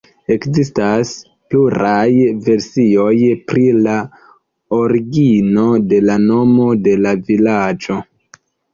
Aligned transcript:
Ekzistas 0.35 1.11
pluraj 1.53 2.07
versioj 2.47 3.13
pri 3.53 3.67
la 3.83 3.95
origino 4.81 5.69
de 5.95 6.03
la 6.11 6.19
nomo 6.27 6.71
de 6.91 7.01
la 7.07 7.17
vilaĝo. 7.33 8.05